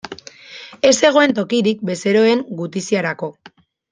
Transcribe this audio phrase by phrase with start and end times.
[0.91, 3.33] Ez zegoen tokirik bezeroen gutiziarako.